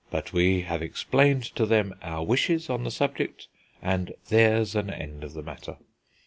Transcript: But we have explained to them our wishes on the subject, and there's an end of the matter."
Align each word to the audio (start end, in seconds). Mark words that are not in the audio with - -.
But 0.09 0.33
we 0.33 0.61
have 0.61 0.81
explained 0.81 1.43
to 1.55 1.67
them 1.67 1.93
our 2.01 2.25
wishes 2.25 2.71
on 2.71 2.83
the 2.85 2.89
subject, 2.89 3.47
and 3.83 4.15
there's 4.29 4.73
an 4.75 4.89
end 4.89 5.23
of 5.23 5.33
the 5.33 5.43
matter." 5.43 5.77